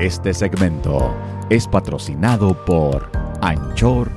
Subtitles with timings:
[0.00, 1.16] Este segmento
[1.48, 3.10] es patrocinado por
[3.40, 4.12] anchor.fm.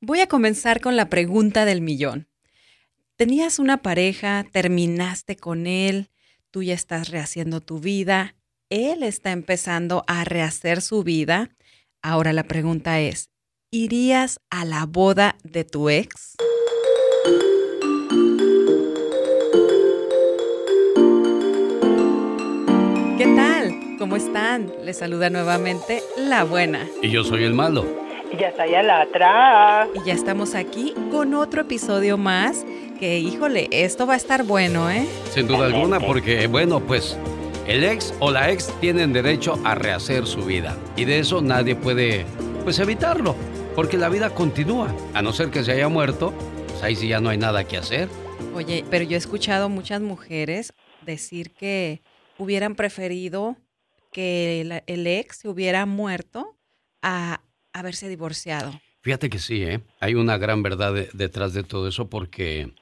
[0.00, 2.26] Voy a comenzar con la pregunta del millón.
[3.14, 6.10] Tenías una pareja, terminaste con él,
[6.50, 8.34] tú ya estás rehaciendo tu vida,
[8.68, 11.54] él está empezando a rehacer su vida.
[12.02, 13.30] Ahora la pregunta es,
[13.70, 16.34] ¿irías a la boda de tu ex?
[23.98, 24.70] ¿Cómo están?
[24.84, 26.86] Les saluda nuevamente la buena.
[27.02, 27.84] Y yo soy el malo.
[28.32, 29.88] Y ya está allá la atrás.
[29.92, 32.64] Y ya estamos aquí con otro episodio más
[33.00, 35.04] que, híjole, esto va a estar bueno, ¿eh?
[35.32, 37.18] Sin duda alguna, porque, bueno, pues
[37.66, 40.76] el ex o la ex tienen derecho a rehacer su vida.
[40.94, 42.24] Y de eso nadie puede,
[42.62, 43.34] pues, evitarlo.
[43.74, 44.94] Porque la vida continúa.
[45.12, 46.32] A no ser que se haya muerto,
[46.68, 48.08] pues ahí sí ya no hay nada que hacer.
[48.54, 50.72] Oye, pero yo he escuchado muchas mujeres
[51.04, 52.00] decir que
[52.38, 53.56] hubieran preferido
[54.10, 56.56] que el, el ex se hubiera muerto
[57.02, 57.40] a
[57.72, 58.72] haberse divorciado.
[59.02, 59.80] Fíjate que sí, ¿eh?
[60.00, 62.72] hay una gran verdad detrás de todo eso porque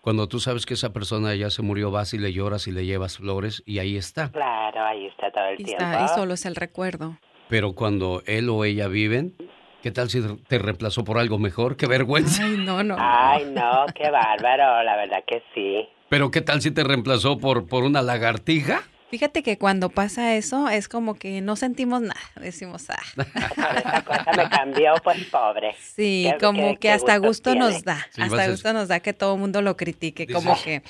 [0.00, 2.86] cuando tú sabes que esa persona ya se murió, vas y le lloras y le
[2.86, 4.30] llevas flores y ahí está.
[4.30, 5.82] Claro, ahí está todo el Y, tiempo.
[5.84, 7.18] está, y solo es el recuerdo.
[7.48, 9.34] Pero cuando él o ella viven,
[9.82, 11.76] ¿qué tal si te reemplazó por algo mejor?
[11.76, 12.44] ¡Qué vergüenza!
[12.44, 12.96] Ay, no, no.
[12.98, 15.88] Ay, no, qué bárbaro, la verdad que sí.
[16.08, 18.82] Pero ¿qué tal si te reemplazó por, por una lagartija?
[19.10, 23.00] Fíjate que cuando pasa eso es como que no sentimos nada, decimos, ah.
[23.76, 25.74] Esa cosa me cambió, pues pobre.
[25.78, 28.88] Sí, Qué- como qué- que qué hasta gusto gusto nos da, Sí, hasta gusto nos
[28.88, 30.82] da que todo el mundo lo critique, Dices- como que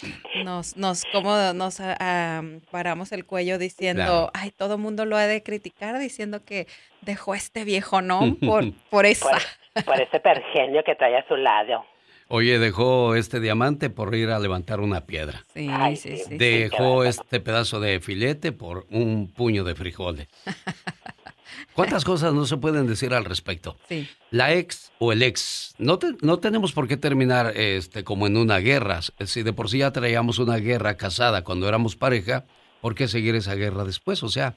[0.45, 4.31] nos, nos, como nos ah, ah, paramos el cuello diciendo, Claro.
[4.33, 6.67] ay, todo el mundo lo ha de criticar diciendo que
[7.03, 8.37] dejó a este viejo, ¿no?
[8.41, 9.29] Por, por esa.
[9.75, 11.85] Por, por ese pergenio que trae a su lado.
[12.29, 15.45] Oye, dejó este diamante por ir a levantar una piedra.
[15.53, 16.37] Sí, Ay, sí, sí.
[16.37, 20.29] Dejó este pedazo de filete por un puño de frijoles.
[21.75, 23.77] ¿Cuántas cosas no se pueden decir al respecto?
[23.89, 24.09] sí.
[24.31, 28.37] La ex o el ex, no, te- no tenemos por qué terminar este, como en
[28.37, 29.01] una guerra.
[29.27, 32.45] Si de por sí ya traíamos una guerra casada cuando éramos pareja,
[32.81, 34.25] ¿por qué seguir esa guerra después?
[34.25, 34.57] O sea,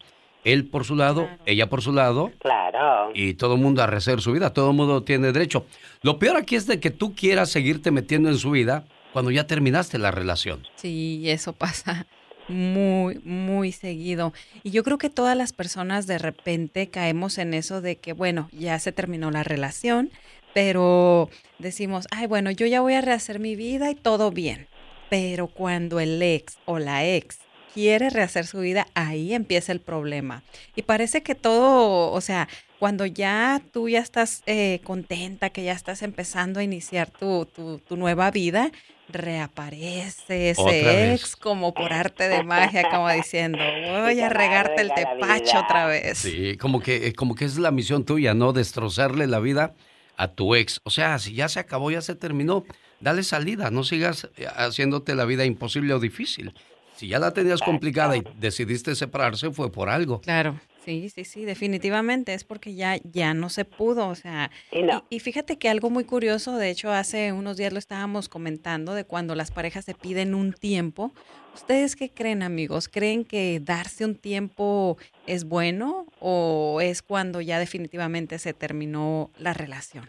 [0.54, 1.42] él por su lado, Claro.
[1.46, 3.12] ella por su lado, Claro.
[3.14, 5.66] y todo el mundo a rehacer su vida, todo el mundo tiene derecho.
[6.02, 9.48] Lo peor aquí es de que tú quieras seguirte metiendo en su vida cuando ya
[9.48, 10.66] terminaste la relación.
[10.76, 12.06] Sí, eso pasa
[12.48, 14.32] muy, muy seguido.
[14.64, 18.50] Y yo creo que todas las personas de repente caemos en eso de que, bueno,
[18.54, 20.12] ya se terminó la relación,
[20.54, 24.68] pero decimos, ay, bueno, yo ya voy a rehacer mi vida y todo bien.
[25.10, 27.40] Pero cuando el ex o la ex
[27.78, 30.42] quiere rehacer su vida, ahí empieza el problema.
[30.76, 32.48] Y parece que todo, o sea,
[32.80, 37.78] cuando ya tú ya estás eh, contenta, que ya estás empezando a iniciar tu, tu,
[37.78, 38.72] tu nueva vida,
[39.10, 41.22] reaparece ese vez.
[41.22, 45.62] ex como por arte de magia, como diciendo, voy a regarte el tepacho vida".
[45.64, 46.18] otra vez.
[46.18, 48.54] Sí, como que, como que es la misión tuya, ¿no?
[48.54, 49.76] Destrozarle la vida
[50.16, 50.82] a tu ex.
[50.84, 52.66] O sea, si ya se acabó, ya se terminó,
[53.02, 56.56] dale salida, no sigas eh, haciéndote la vida imposible o difícil.
[56.98, 60.20] Si ya la tenías complicada y decidiste separarse, fue por algo.
[60.22, 64.82] Claro, sí, sí, sí, definitivamente es porque ya, ya no se pudo, o sea, Y
[64.82, 65.06] no.
[65.12, 68.96] y, y fíjate que algo muy curioso, de hecho hace unos días lo estábamos comentando,
[68.96, 71.14] de cuando las parejas se piden un tiempo.
[71.54, 72.88] ¿Ustedes qué creen, amigos?
[72.90, 74.98] ¿Creen que darse un tiempo
[75.28, 80.08] es bueno o es cuando ya definitivamente se terminó la relación?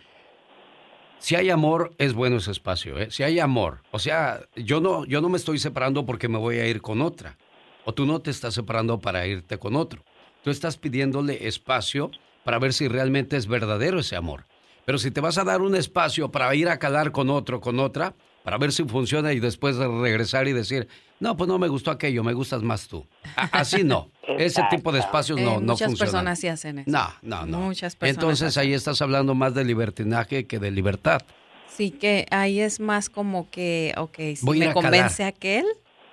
[1.18, 3.10] Si hay amor, es bueno ese espacio, ¿eh?
[3.10, 3.82] Si hay amor.
[3.90, 7.02] O sea, yo no, yo no me estoy separando porque me voy a ir con
[7.02, 7.36] otra.
[7.84, 10.04] O tú no te estás separando para irte con otro.
[10.44, 12.10] Tú estás pidiéndole espacio
[12.44, 14.44] para ver si realmente es verdadero ese amor.
[14.84, 17.80] Pero si te vas a dar un espacio para ir a calar con otro, con
[17.80, 20.88] otra, para ver si funciona y después de regresar y decir,
[21.20, 23.06] no, pues no me gustó aquello, me gustas más tú.
[23.36, 24.10] A- así no.
[24.38, 25.98] Ese tipo de espacios no, Eh, no muchas funcionan.
[25.98, 26.90] personas sí hacen eso.
[26.90, 27.58] No, no, no.
[27.60, 31.20] Muchas personas Entonces hacen ahí estás hablando más de libertinaje que de libertad.
[31.66, 34.82] Sí, que ahí es más como que, ok, si Voy me a calar.
[34.90, 35.64] convence aquel,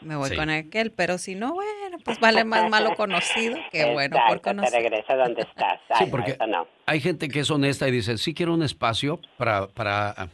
[0.02, 0.36] me voy Sí.
[0.36, 4.42] con aquel, pero si no, bueno, pues vale más malo conocido que bueno por Exacto,
[4.52, 4.82] te conocer.
[4.84, 5.80] regresa donde estás.
[5.88, 6.68] Sí, Ay, porque no.
[6.86, 10.30] hay gente que es honesta y dice, sí quiero un espacio para, para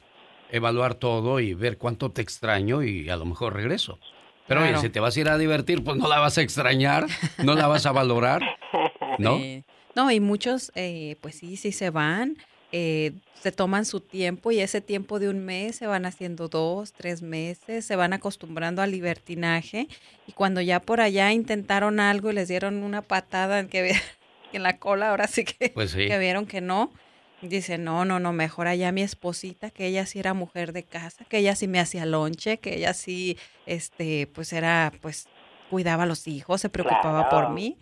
[0.52, 4.00] evaluar todo y ver cuánto te extraño y a lo mejor regreso.
[4.48, 7.06] Pero oye, si te vas a ir a divertir, pues no la vas a extrañar,
[7.44, 8.42] no la vas a valorar,
[9.18, 9.38] ¿no?
[9.38, 9.64] Eh,
[9.96, 12.38] no, y muchos, eh, pues sí, sí se van,
[12.74, 16.92] eh, se toman su tiempo y ese tiempo de un mes se van haciendo dos,
[16.94, 19.88] tres meses, se van acostumbrando al libertinaje
[20.28, 23.94] y cuando ya por allá intentaron algo y les dieron una patada en, que,
[24.54, 26.08] en la cola, ahora sí que, Pues sí.
[26.08, 26.92] que vieron que no,
[27.42, 31.26] dicen, no, no, no, mejor allá mi esposita, que ella sí era mujer de casa,
[31.26, 35.28] que ella sí me hacía lonche, que ella sí, este, pues era, pues
[35.70, 37.78] cuidaba a los hijos, se preocupaba por mí.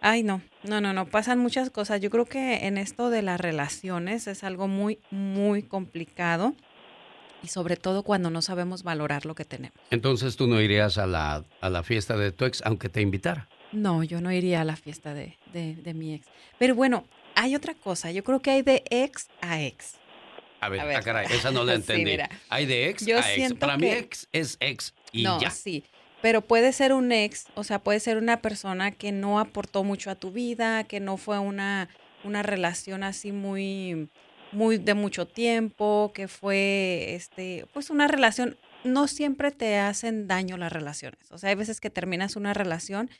[0.00, 2.00] Ay, no, no, no, no, pasan muchas cosas.
[2.00, 6.54] Yo creo que en esto de las relaciones es algo muy, muy complicado
[7.42, 9.78] y sobre todo cuando no sabemos valorar lo que tenemos.
[9.90, 13.48] Entonces tú no irías a la, a la fiesta de tu ex aunque te invitara.
[13.72, 16.28] No, yo no iría a la fiesta de, de, de mi ex.
[16.58, 17.04] Pero bueno,
[17.36, 18.10] hay otra cosa.
[18.10, 19.94] Yo creo que hay de ex a ex.
[20.60, 20.96] A ver, A ver.
[20.96, 22.16] ah, caray, esa no la entendí.
[22.48, 23.54] Hay de ex Yo a ex.
[23.54, 25.50] Para mí ex es ex y no, ya.
[25.50, 25.84] sí.
[26.22, 30.10] Pero puede ser un ex, o sea, puede ser una persona que no aportó mucho
[30.10, 31.88] a tu vida, que no fue una,
[32.24, 34.08] una relación así muy,
[34.50, 38.56] muy de mucho tiempo, que fue, este, pues una relación.
[38.82, 41.30] No siempre te hacen daño las relaciones.
[41.32, 43.10] O sea, hay veces que terminas una relación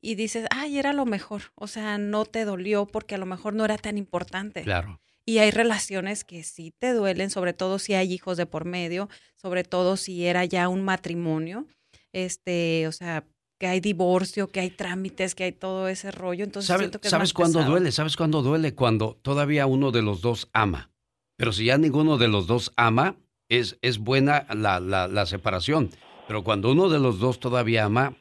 [0.00, 1.42] y dices, ay, era lo mejor.
[1.54, 4.62] O sea, no te dolió porque a lo mejor no era tan importante.
[4.62, 5.00] Claro.
[5.26, 9.08] Y hay relaciones que sí te duelen, sobre todo si hay hijos de por medio,
[9.36, 11.66] sobre todo si era ya un matrimonio,
[12.12, 13.24] este, o sea,
[13.58, 16.44] que hay divorcio, que hay trámites, que hay todo ese rollo.
[16.44, 17.92] Entonces ¿Sabe- siento que es ¿Sabes cuándo duele?
[17.92, 18.74] ¿Sabes cuándo duele?
[18.74, 20.90] Cuando todavía uno de los dos ama.
[21.36, 23.16] Pero si ya ninguno de los dos ama,
[23.48, 25.90] es, es buena la, la- la separación.
[26.26, 28.16] Pero cuando uno de los dos todavía ama,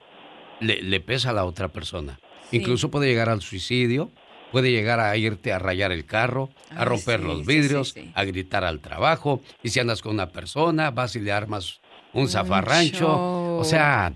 [0.59, 2.19] le, le pesa a la otra persona.
[2.49, 2.57] Sí.
[2.57, 4.09] Incluso puede llegar al suicidio,
[4.51, 8.01] puede llegar a irte a rayar el carro, a Ay, romper sí, los vidrios, sí,
[8.01, 8.11] sí.
[8.15, 9.41] a gritar al trabajo.
[9.63, 11.79] Y si andas con una persona, vas y le armas
[12.13, 13.57] un Un zafarrancho.
[13.59, 14.13] O sea,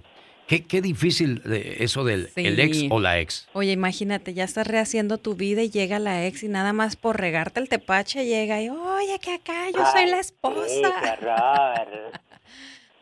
[0.47, 3.47] qué, qué difícil eh, eso del el ex o la ex.
[3.53, 7.19] Oye, imagínate, ya estás rehaciendo tu vida y llega la ex y nada más por
[7.19, 10.89] regarte el tepache llega y, oye, que acá yo soy Ay, la qué esposa.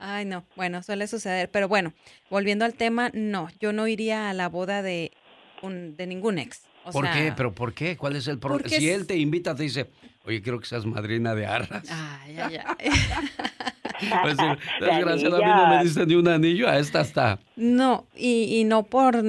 [0.02, 1.50] Ay, no, bueno, suele suceder.
[1.52, 1.94] Pero bueno,
[2.30, 5.12] volviendo al tema, no, yo no iría a la boda de,
[5.62, 6.64] un, de ningún ex.
[6.84, 7.34] O ¿Por sea, qué?
[7.38, 7.96] ¿Pero por qué?
[7.96, 8.68] ¿Cuál es el problema?
[8.68, 9.92] Si él te invita, te dice,
[10.26, 11.88] oye, quiero que seas madrina de arras.
[11.90, 12.90] Ay, ay, ay.
[14.02, 17.40] De desgraciado, a mí no me diste ni un anillo, a esta está.
[17.56, 19.24] No, y, y no por,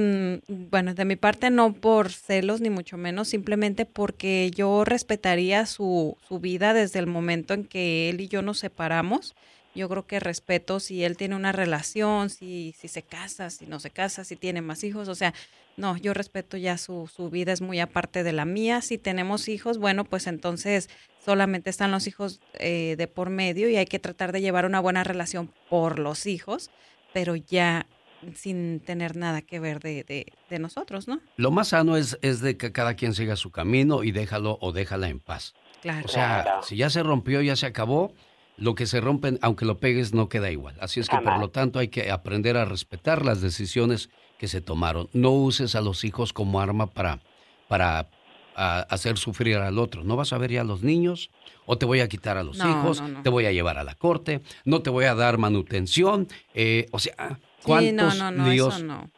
[0.48, 6.16] bueno, de mi parte no por celos ni mucho menos, simplemente porque yo respetaría su,
[6.26, 9.34] su vida desde el momento en que él y yo nos separamos.
[9.74, 13.80] Yo creo que respeto si él tiene una relación, si, si se casa, si no
[13.80, 15.32] se casa, si tiene más hijos, o sea,
[15.78, 18.82] no, yo respeto ya su, su vida, es muy aparte de la mía.
[18.82, 20.90] Si tenemos hijos, bueno, pues entonces
[21.24, 24.80] solamente están los hijos eh, de por medio y hay que tratar de llevar una
[24.80, 26.70] buena relación por los hijos,
[27.14, 27.86] pero ya
[28.34, 31.20] sin tener nada que ver de, de, de nosotros, ¿no?
[31.36, 34.72] Lo más sano es, es de que cada quien siga su camino y déjalo o
[34.72, 35.54] déjala en paz.
[35.80, 36.04] Claro.
[36.04, 36.62] O sea, Claro.
[36.62, 38.12] si ya se rompió, ya se acabó,
[38.56, 40.76] lo que se rompen, aunque lo pegues, no queda igual.
[40.81, 44.60] Así es que, por lo tanto, hay que aprender a respetar las decisiones que se
[44.60, 45.08] tomaron.
[45.12, 47.20] No uses a los hijos como arma para,
[47.69, 48.08] para
[48.54, 50.04] a- hacer sufrir al otro.
[50.04, 51.31] No vas a ver ya a los niños,
[51.64, 53.22] o te voy a quitar a los No, hijos, no, no.
[53.22, 56.28] te voy a llevar a la corte, no te voy a dar manutención.
[56.55, 58.75] eh, o sea, Sí, ¿cuántos no, no, no, líos?
[58.75, 59.10] eso no.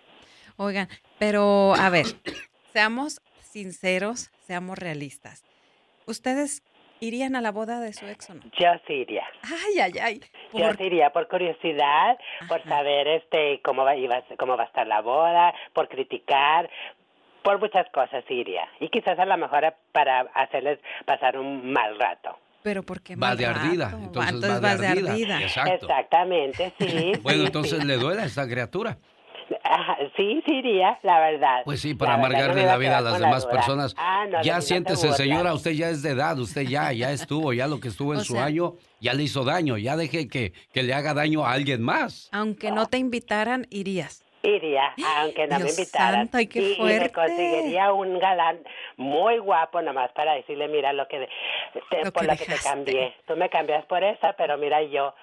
[0.56, 0.88] Oigan,
[1.18, 2.06] pero a ver,
[2.72, 5.42] seamos sinceros, seamos realistas.
[6.06, 6.62] ¿Ustedes
[7.04, 8.42] irían a la boda de su ex o no?
[8.58, 9.24] Yo sí iría.
[9.42, 10.20] Ay, ay, ay.
[10.52, 12.16] Yo ¿por sí iría por curiosidad,
[12.48, 16.68] por saber este cómo va, iba, a- cómo va a estar la boda, por criticar,
[17.42, 18.66] por muchas cosas sí iría.
[18.80, 22.38] Y quizás a lo mejor para hacerles pasar un mal rato.
[22.62, 25.42] Pero ¿por qué Va mal de ardida, entonces, Entonces va de ardida.
[25.42, 25.86] Exacto.
[25.86, 27.12] Exactamente, sí.
[27.22, 27.86] Bueno, entonces sí.
[27.86, 28.96] le duele a esta criatura.
[29.76, 31.62] Ajá, sí, sí iría, la verdad.
[31.64, 33.42] Pues sí, para La verdad, no amargarle me iba la vida a las la demás
[33.42, 33.52] duda.
[33.52, 33.94] personas.
[33.98, 37.10] Ah, no, ya no se siéntese, señora, usted ya es de edad, usted ya, ya
[37.10, 39.96] estuvo, ya lo que estuvo en O su sea- año, ya le hizo daño, ya
[39.96, 42.28] deje que, que le haga daño a alguien más.
[42.32, 44.22] Aunque no te invitaran, irías.
[44.46, 46.14] Iría, aunque no Dios me invitaran.
[46.26, 48.58] santo, ay, qué y, y me conseguiría un galán
[48.98, 51.26] muy guapo nomás para decirle, mira lo que,
[51.90, 53.14] te- Lo por que lo que te cambié.
[53.26, 55.14] Tú me cambias por esa, pero mira yo,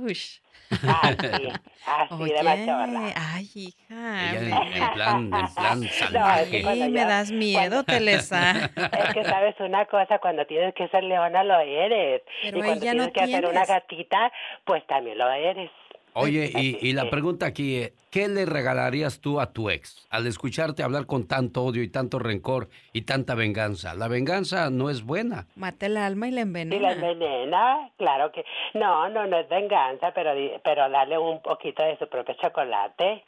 [0.00, 0.38] Aush.
[0.80, 1.48] Así,
[1.86, 3.12] así Oye, de machorra.
[3.14, 4.30] ay, hija.
[4.32, 6.62] Ella en, en plan, en plan No, salvaje.
[6.62, 8.70] cuando Ay, me das miedo, Telesa.
[8.92, 12.22] Es que sabes una cosa, cuando tienes que ser leona lo eres.
[12.40, 13.68] Pero y cuando ya no tienes que hacer una tienes.
[13.68, 14.32] gatita,
[14.64, 15.70] pues también lo eres.
[16.14, 20.26] Oye, y, y la pregunta aquí, es, ¿qué le regalarías tú a tu ex al
[20.26, 23.94] escucharte hablar con tanto odio y tanto rencor y tanta venganza?
[23.94, 25.46] La venganza no es buena.
[25.56, 26.92] Mata el alma y la Y la envenena.
[26.92, 32.06] envenena, claro que no, no, no es venganza, pero pero darle un poquito de su
[32.08, 33.24] propio chocolate.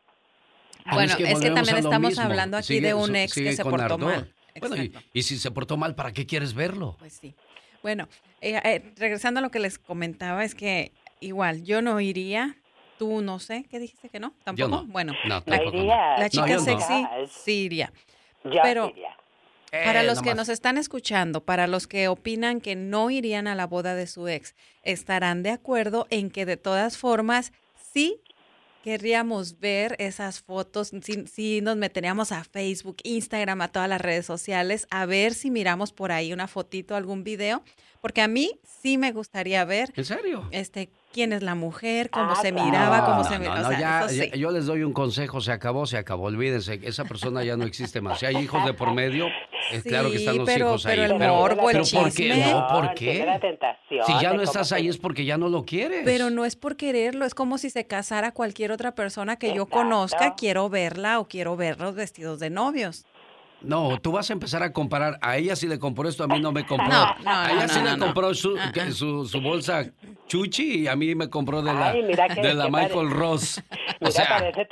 [0.84, 2.22] Ah, Bueno, es que, también estamos mismo.
[2.24, 4.00] hablí aquí Sigue- de un ex que se portó ardor.
[4.00, 4.32] mal.
[4.60, 4.76] Bueno,
[5.14, 6.96] y si se portó mal, ¿para qué quieres verlo?
[6.98, 7.34] Pues sí.
[7.82, 8.08] Bueno,
[8.42, 12.56] eh, eh, regresando a lo que les comentaba, es que igual yo no iría.
[12.98, 14.34] Tú no sé, ¿qué dijiste que no?
[14.44, 14.68] ¿Tampoco?
[14.68, 14.84] Yo no.
[14.86, 15.72] Bueno, No, No tampoco.
[15.76, 15.82] no.
[15.82, 16.18] iría.
[16.18, 16.60] la chica no.
[16.60, 17.06] sexy.
[18.44, 18.92] Yo pero-.
[19.84, 23.56] Para Eh, los que nos están escuchando, para los que opinan que no irían a
[23.56, 28.20] la boda de su ex, estarán de acuerdo en que de todas formas sí
[28.84, 30.92] querríamos ver esas fotos,
[31.32, 35.90] si, nos meteríamos a Facebook, Instagram, a todas las redes sociales, a ver si miramos
[35.90, 37.62] por ahí una fotito, algún video,
[38.02, 39.90] porque a mí sí me gustaría ver.
[39.96, 40.46] ¿En serio?
[40.50, 44.10] Este, quién es la mujer, cómo ah, se miraba, cómo se miraba.
[44.36, 48.02] yo les doy un consejo, se acabó, se acabó, olvídense, esa persona ya no existe
[48.02, 48.18] más.
[48.18, 49.28] Si hay hijos de por medio,
[49.72, 50.96] es claro que están los hijos ahí.
[50.96, 52.34] Pero el morbo, el ¿por qué?
[52.34, 53.26] No, ¿por qué?
[54.06, 56.02] Si ya no estás ahí es porque ya no lo quieres.
[56.04, 59.66] Pero no es por quererlo, es como si se casara cualquier otra persona que yo
[59.66, 63.06] conozca, quiero verla o quiero verlos vestidos de novios.
[63.64, 65.18] No, tú vas a empezar a comparar.
[65.20, 66.88] A ella sí le compró esto, a mí no me compró.
[66.88, 68.90] No, no, a ella sí le compró su, ah, ah.
[68.92, 69.84] su, su, bolsa
[70.26, 73.62] Chuchi y a mí me compró de la, de la Michael Ross.
[74.00, 74.68] o sea, parece,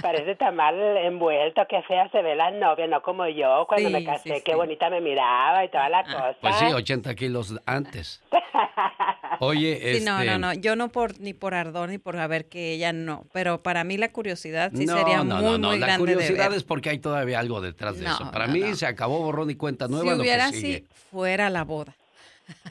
[0.00, 4.04] parece tan mal envuelto, que fea se ve la novia, no como yo cuando me
[4.04, 6.04] casé, qué bonita me miraba y toda la ah.
[6.04, 6.36] cosa.
[6.40, 8.22] Pues sí, 80 kilos antes.
[9.40, 10.04] Oye, este...
[10.04, 13.26] no, no, no, yo no por ni por ardor ni por ver que ella no,
[13.32, 16.98] pero para mí la curiosidad sí sería muy, muy grande La curiosidad es porque hay
[16.98, 18.30] todavía algo detrás de eso.
[18.30, 20.14] Para mí se acabó borrón y cuenta nueva.
[20.14, 21.94] Si hubiera así, fuera la boda.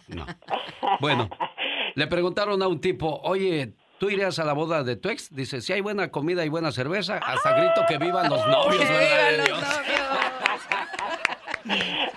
[0.07, 0.25] No.
[1.01, 1.29] Bueno,
[1.95, 5.33] le preguntaron a un tipo, oye, ¿Tú irías a la boda de tu ex?
[5.33, 9.31] Dice, si hay buena comida y buena cerveza, hasta grito que vivan los novios, ¿verdad?
[9.31, 10.06] Vivan los novios.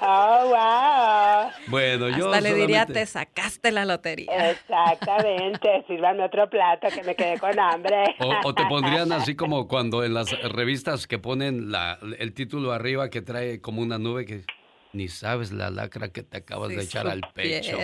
[0.00, 1.50] Oh, wow.
[1.66, 4.50] Bueno, yo Hasta le diría, te sacaste la lotería.
[4.50, 8.16] Exactamente, sírvame otro plato que me quedé con hambre.
[8.18, 13.10] O, te pondrían así como cuando en las revistas que ponen la, el título arriba
[13.10, 14.44] que trae como una nube que
[14.92, 17.78] ni sabes la lacra que te acabas de echar al pecho.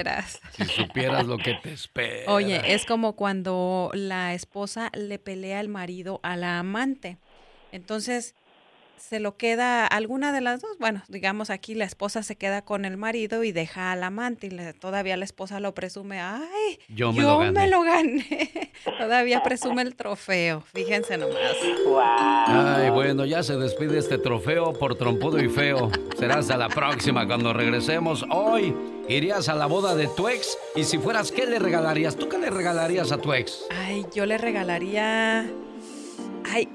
[0.53, 2.33] Si supieras lo que te espera.
[2.33, 7.19] Oye, es como cuando la esposa le pelea al marido a la amante.
[7.73, 8.35] Entonces,
[8.99, 10.77] se lo queda alguna de las dos.
[10.79, 14.79] Bueno, digamos aquí la esposa se queda con el marido y deja al amante y
[14.79, 17.39] todavía la esposa lo presume, ay, yo me, lo,
[17.83, 18.73] gané.
[18.99, 21.37] todavía presume el trofeo, fíjense nomás.
[22.47, 25.91] Ay, bueno, ya se despide este trofeo por trompudo y feo.
[26.19, 28.25] Será hasta la próxima cuando regresemos.
[28.31, 28.75] Hoy
[29.09, 32.17] irías a la boda de tu ex y si fueras, ¿qué le regalarías?
[32.17, 33.65] ¿Tú qué le regalarías a tu ex?
[33.71, 35.47] Ay, yo le regalaría...
[36.45, 36.69] Ay,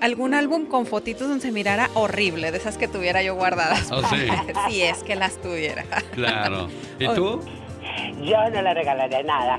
[0.00, 3.90] algún álbum con fotitos donde se mirara horrible, de esas que tuviera yo guardadas.
[3.92, 4.28] Oh, sí.
[4.68, 5.84] si es que las tuviera.
[6.12, 6.68] Claro.
[6.98, 7.40] ¿Y tú?
[8.22, 9.58] Yo no le regalaré nada.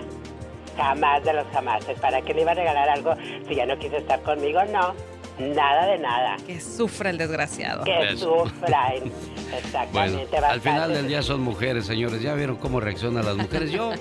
[0.77, 1.99] Jamás de los jamases.
[1.99, 3.13] ¿Para qué le iba a regalar algo
[3.47, 4.63] si ya no quiso estar conmigo?
[4.65, 4.93] No.
[5.39, 6.37] Nada de nada.
[6.45, 7.83] Que sufra el desgraciado.
[7.83, 8.93] Que sufra.
[9.57, 10.37] Exactamente.
[10.37, 12.21] al final del día son mujeres, señores.
[12.21, 13.71] Ya vieron cómo reaccionan las mujeres.
[13.71, 13.91] Yo,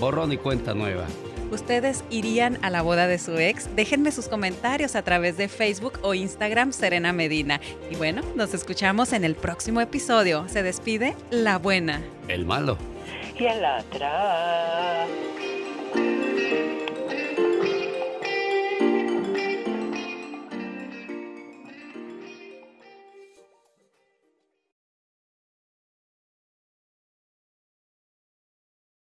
[0.00, 1.06] borrón y cuenta nueva.
[1.50, 3.74] ¿Ustedes irían a la boda de su ex?
[3.74, 7.60] Déjenme sus comentarios a través de Facebook o Instagram Serena Medina.
[7.90, 10.46] Y bueno, nos escuchamos en el próximo episodio.
[10.48, 12.02] Se despide la buena.
[12.28, 12.76] El malo.
[13.38, 15.37] Y el otro.